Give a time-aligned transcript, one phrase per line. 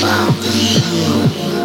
[0.00, 1.57] found in you.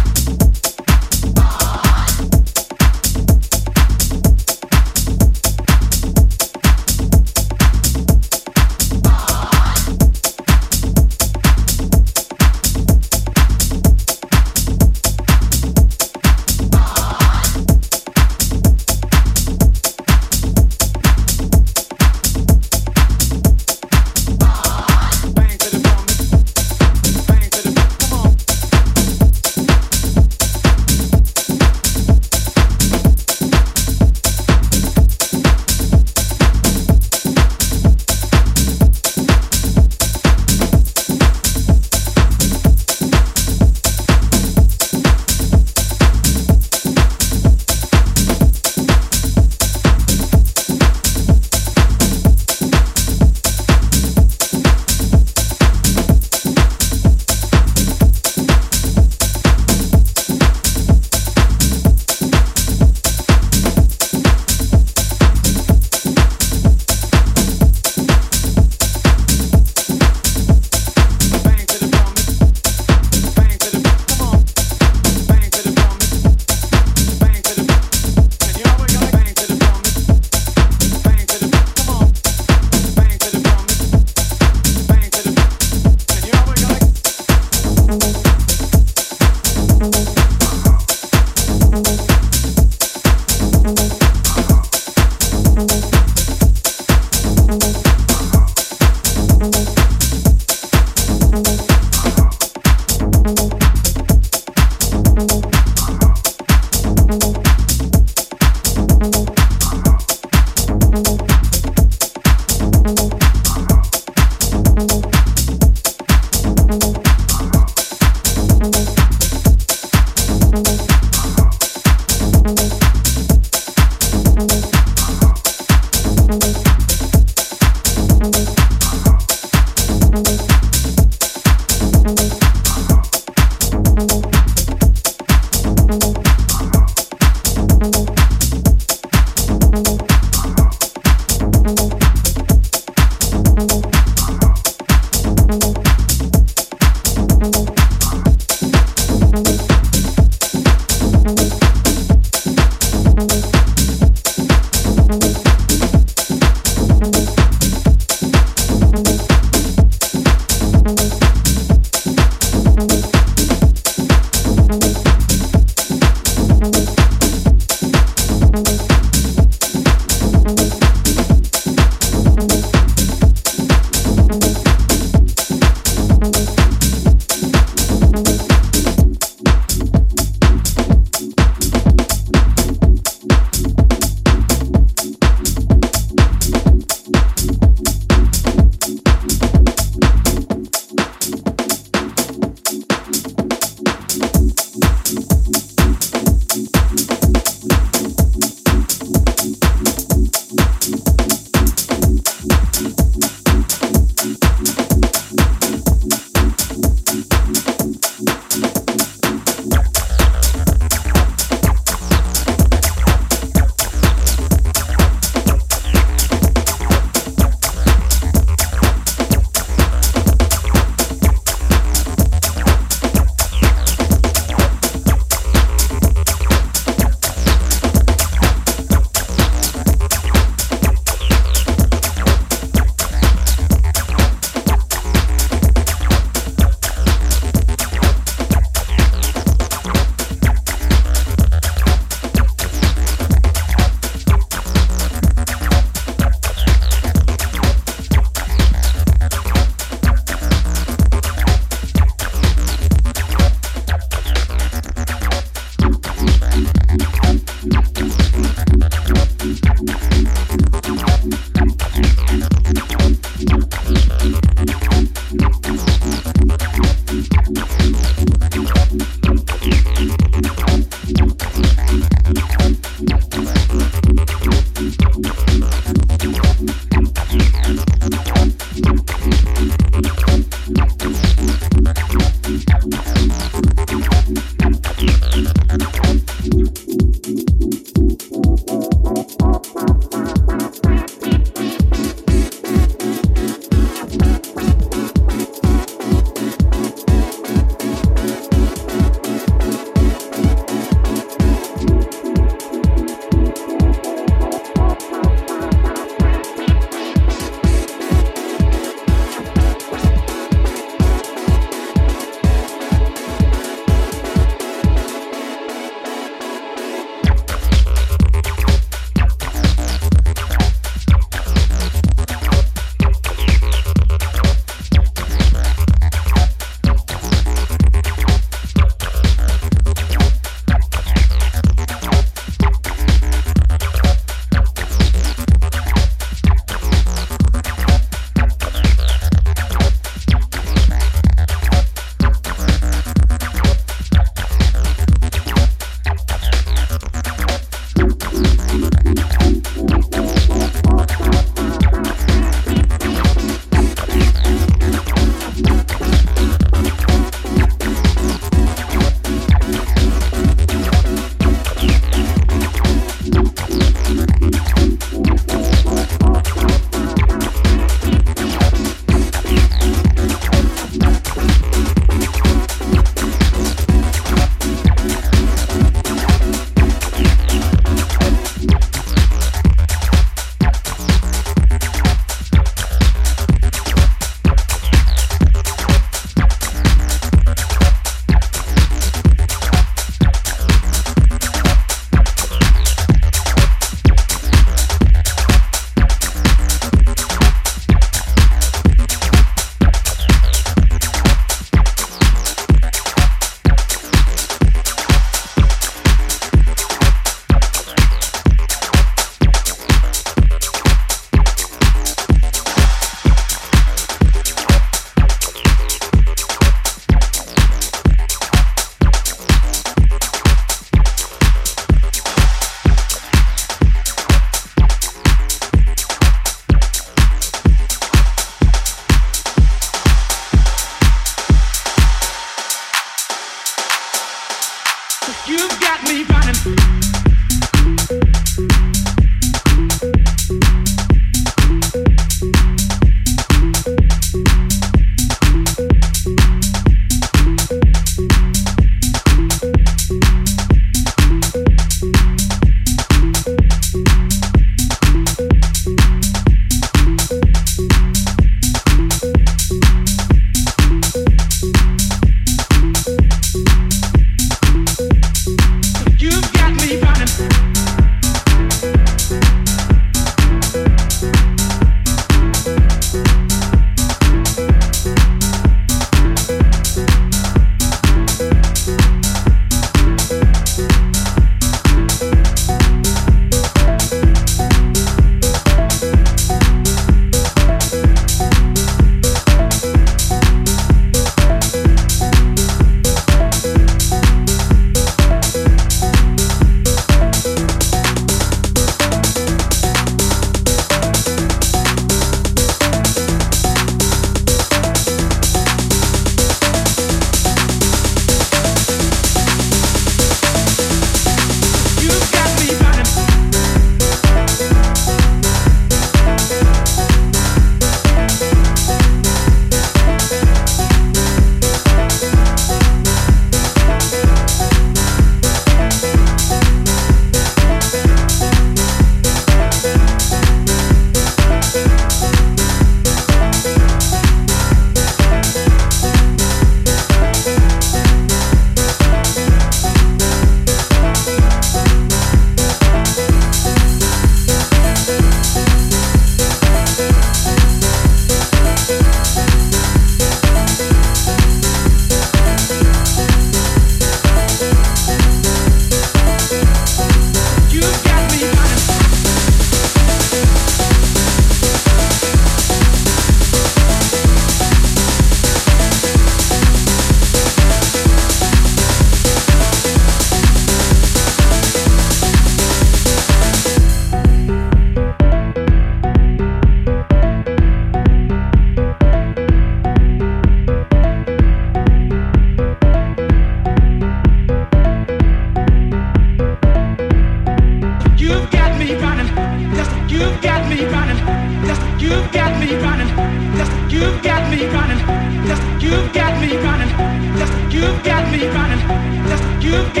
[590.21, 591.19] you've got me running.
[591.67, 593.09] Just you've got me running.
[593.57, 594.99] Just you've got me running.
[595.47, 596.91] Just you've got me running.
[597.39, 598.81] Just you've got me running.
[599.29, 600.00] Just you've got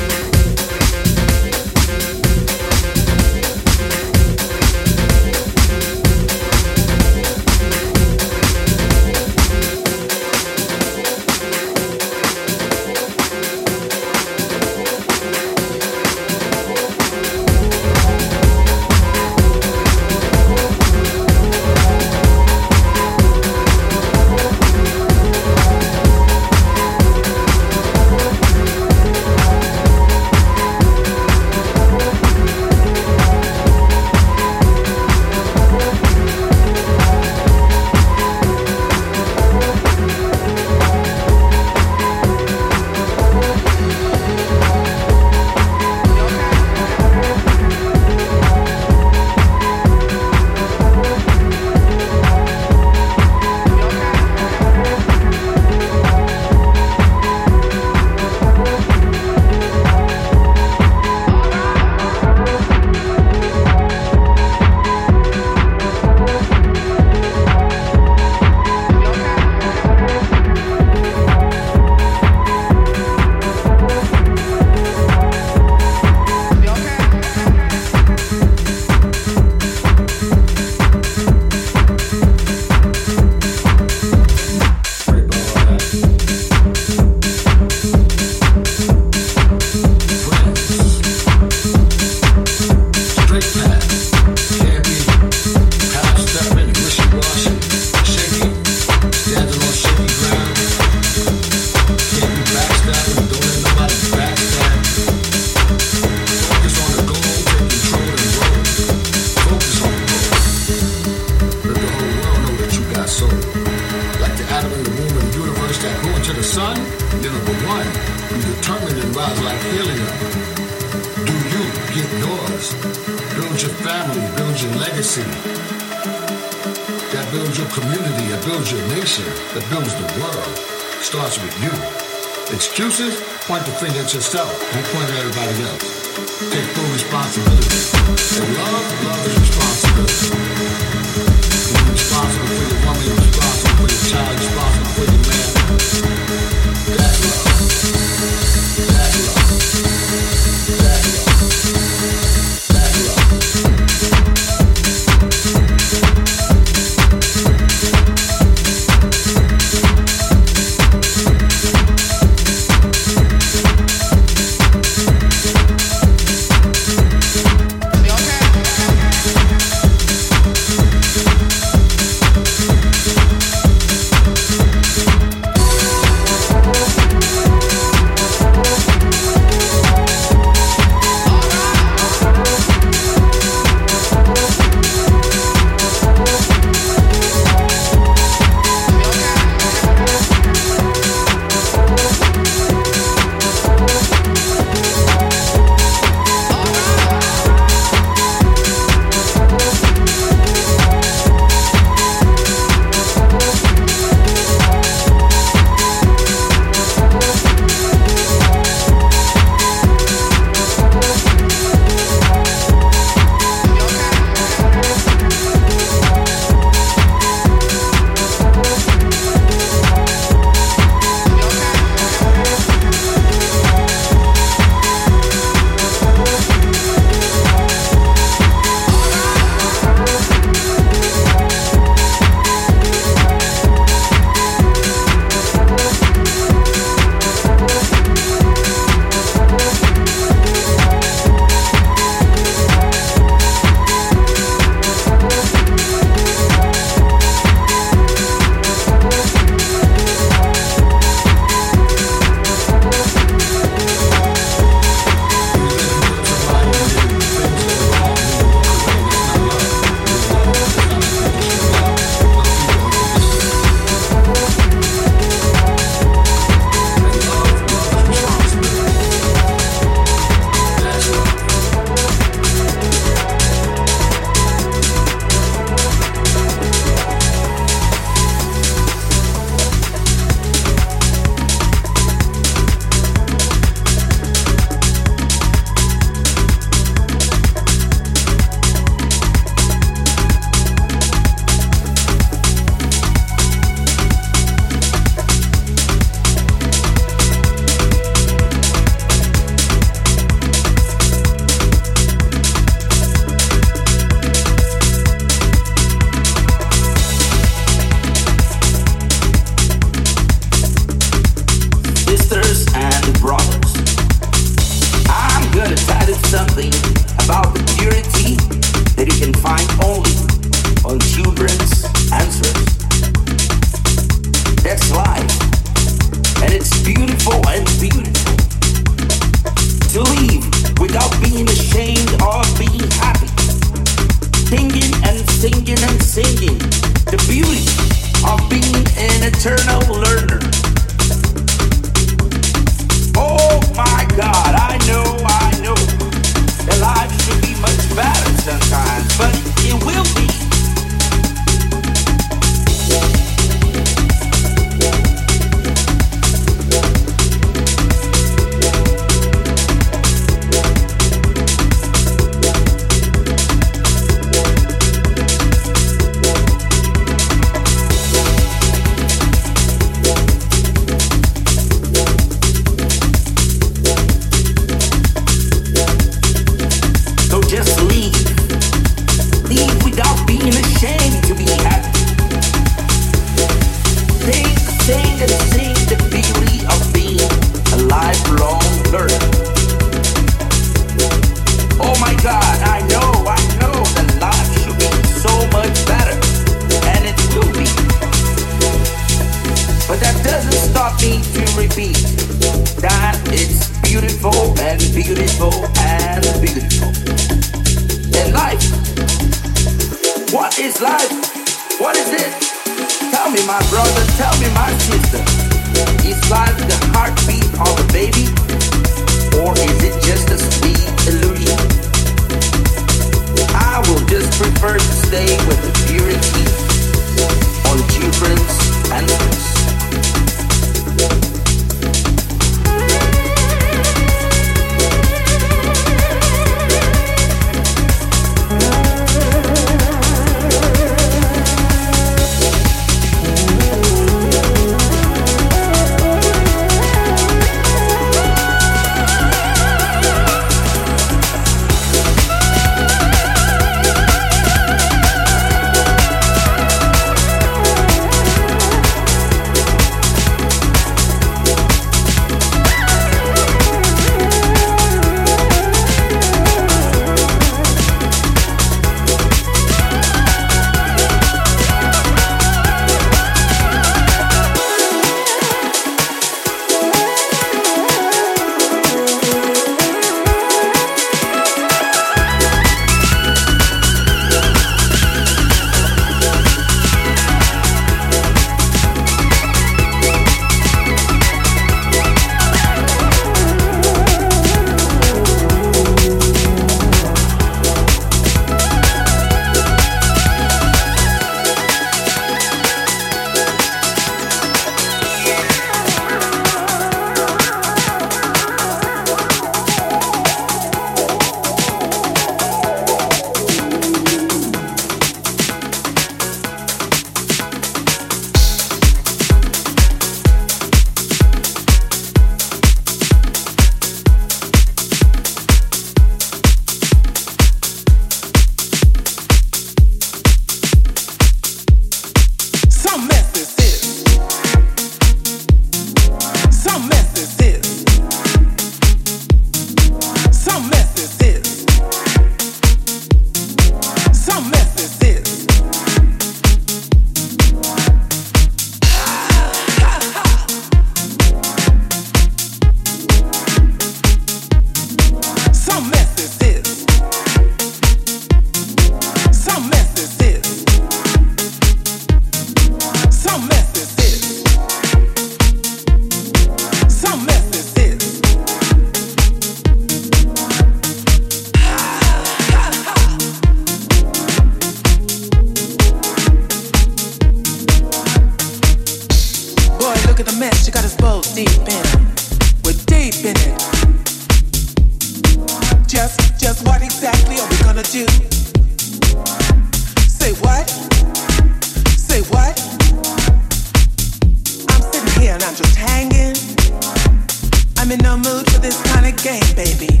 [598.10, 600.00] no mood for this kind of game, baby.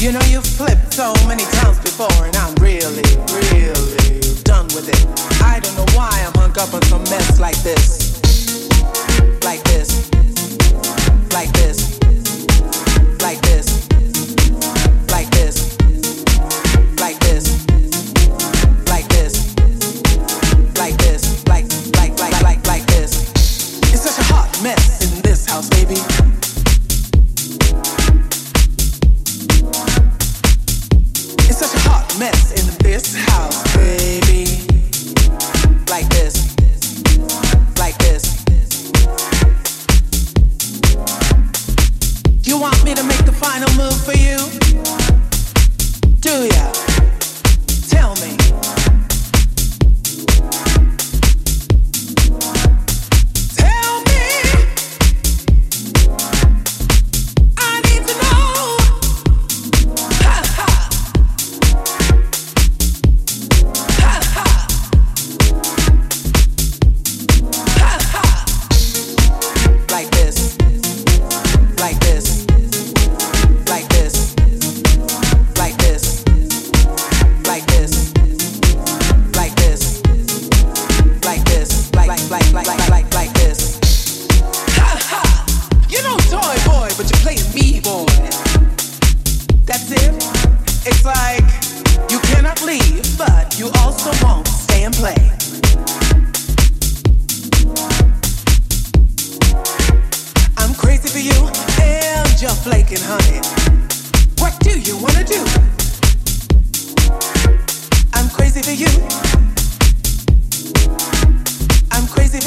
[0.00, 5.02] You know you've flipped so many times before, and I'm really, really done with it.
[5.42, 8.20] I don't know why I'm hung up on some mess like this,
[9.42, 10.10] like this,
[11.32, 11.89] like this.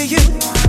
[0.06, 0.63] you.